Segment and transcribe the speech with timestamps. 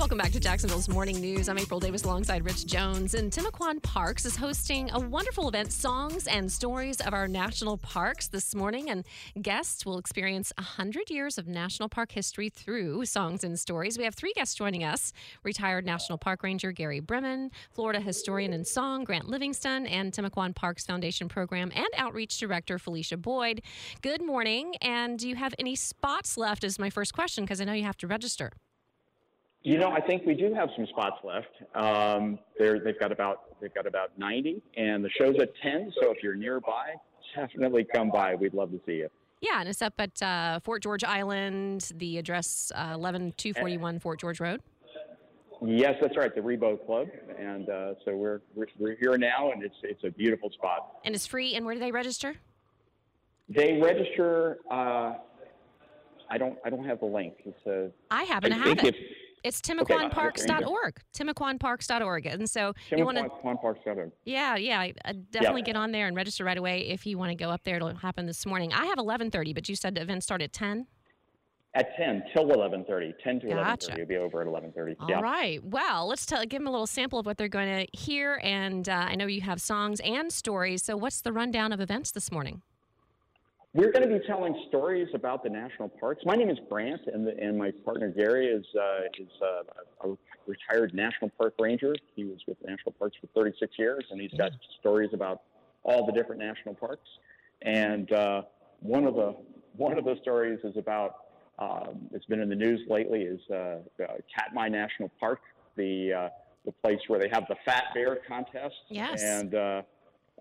[0.00, 1.50] Welcome back to Jacksonville's Morning News.
[1.50, 3.12] I'm April Davis alongside Rich Jones.
[3.12, 8.26] And Timucuan Parks is hosting a wonderful event, Songs and Stories of Our National Parks,
[8.26, 8.88] this morning.
[8.88, 9.04] And
[9.42, 13.98] guests will experience 100 years of national park history through songs and stories.
[13.98, 15.12] We have three guests joining us
[15.44, 20.86] retired National Park Ranger Gary Bremen, Florida historian and song Grant Livingston, and Timucuan Parks
[20.86, 23.60] Foundation Program and Outreach Director Felicia Boyd.
[24.00, 24.76] Good morning.
[24.80, 26.64] And do you have any spots left?
[26.64, 28.50] Is my first question, because I know you have to register.
[29.62, 31.48] You know, I think we do have some spots left.
[31.74, 35.92] Um, they've got about they've got about 90, and the show's at 10.
[36.00, 36.94] So if you're nearby,
[37.36, 38.34] definitely come by.
[38.34, 39.08] We'd love to see you.
[39.42, 41.92] Yeah, and it's up at uh, Fort George Island.
[41.96, 44.62] The address uh, 11241 Fort George Road.
[45.62, 49.62] Yes, that's right, the Ribault Club, and uh, so we're, we're we're here now, and
[49.62, 51.00] it's it's a beautiful spot.
[51.04, 51.54] And it's free.
[51.54, 52.34] And where do they register?
[53.50, 54.58] They register.
[54.70, 55.16] Uh,
[56.30, 57.34] I don't I don't have the link.
[57.44, 57.90] It's a.
[58.10, 58.96] I happen I to have it.
[59.44, 59.94] It's- It's Okay.
[61.14, 62.26] Timucuanparks.org.
[62.26, 63.24] And so you want to,
[64.24, 67.34] yeah, yeah, uh, definitely get on there and register right away if you want to
[67.34, 67.76] go up there.
[67.76, 68.72] It'll happen this morning.
[68.72, 70.86] I have 11:30, but you said the event started at 10.
[71.72, 73.12] At 10 till 11:30.
[73.22, 73.92] 10 to Gotcha.
[73.92, 73.92] 11:30.
[73.94, 74.96] It'll be over at 11:30.
[74.98, 75.20] All yeah.
[75.20, 75.62] right.
[75.62, 78.40] Well, let's tell, give them a little sample of what they're going to hear.
[78.42, 80.82] And uh, I know you have songs and stories.
[80.82, 82.62] So what's the rundown of events this morning?
[83.72, 86.24] We're going to be telling stories about the national parks.
[86.24, 90.16] My name is Grant, and, the, and my partner Gary is uh, is uh, a
[90.48, 91.94] retired national park ranger.
[92.16, 94.50] He was with National Parks for 36 years, and he's got
[94.80, 95.42] stories about
[95.84, 97.08] all the different national parks.
[97.62, 98.42] And uh,
[98.80, 99.36] one of the
[99.76, 101.26] one of the stories is about
[101.60, 103.78] um, it's been in the news lately is uh, uh,
[104.36, 105.42] Katmai National Park,
[105.76, 106.28] the uh,
[106.64, 108.74] the place where they have the Fat Bear contest.
[108.88, 109.22] Yes.
[109.22, 109.54] And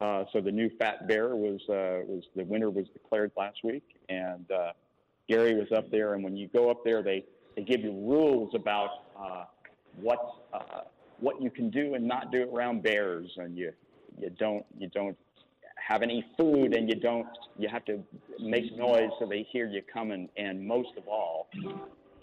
[0.00, 3.84] uh, so the new Fat Bear was uh, was the winner was declared last week,
[4.08, 4.72] and uh,
[5.28, 6.14] Gary was up there.
[6.14, 7.24] And when you go up there, they
[7.56, 9.44] they give you rules about uh,
[10.00, 10.18] what
[10.52, 10.82] uh,
[11.18, 13.72] what you can do and not do around bears, and you
[14.20, 15.16] you don't you don't
[15.76, 17.26] have any food, and you don't
[17.58, 18.00] you have to
[18.38, 20.28] make noise so they hear you coming.
[20.36, 21.48] And most of all,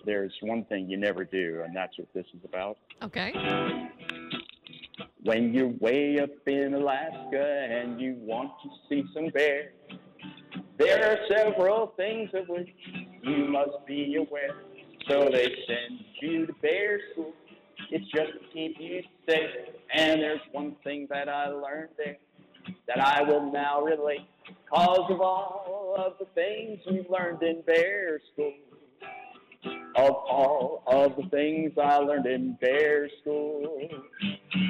[0.05, 2.77] there's one thing you never do, and that's what this is about.
[3.03, 3.33] Okay.
[5.25, 9.73] When you're way up in Alaska and you want to see some bears,
[10.77, 12.69] there are several things of which
[13.23, 14.55] you must be aware.
[15.09, 17.33] So they send you to bear school.
[17.89, 19.49] It's just to keep you safe.
[19.95, 22.17] And there's one thing that I learned there
[22.87, 24.27] that I will now relate.
[24.71, 28.53] Cause of all of the things we've learned in bear school.
[29.95, 33.79] Of all of the things I learned in bear school.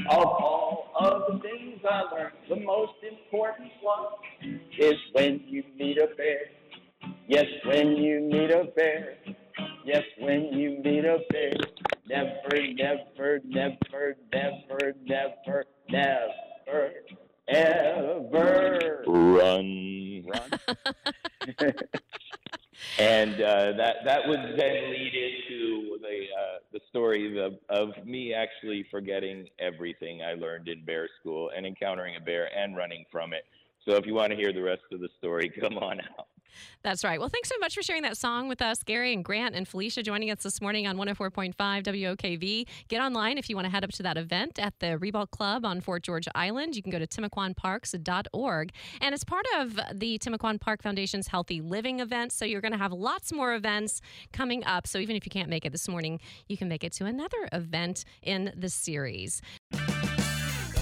[0.09, 5.97] Of all of the things I learned, the most important one is when you meet
[5.97, 6.50] a bear.
[7.28, 9.18] Yes, when you meet a bear.
[9.85, 11.53] Yes, when you meet a bear.
[12.07, 12.31] Never,
[12.73, 16.91] never, never, never, never, never,
[17.47, 20.25] ever run.
[20.28, 21.73] run.
[23.16, 28.34] And uh, that that would then lead into the uh, the story of, of me
[28.34, 33.31] actually forgetting everything I learned in bear school and encountering a bear and running from
[33.31, 33.46] it.
[33.88, 36.28] So if you want to hear the rest of the story, come on out.
[36.83, 37.19] That's right.
[37.19, 40.03] Well, thanks so much for sharing that song with us, Gary and Grant and Felicia
[40.03, 42.67] joining us this morning on 104.5 WOKV.
[42.88, 45.66] Get online if you want to head up to that event at the Ribault Club
[45.66, 46.75] on Fort George Island.
[46.75, 48.72] You can go to timucuanparks.org.
[49.01, 52.31] And it's part of the Timucuan Park Foundation's Healthy Living event.
[52.31, 54.87] So you're going to have lots more events coming up.
[54.87, 57.49] So even if you can't make it this morning, you can make it to another
[57.52, 59.41] event in the series.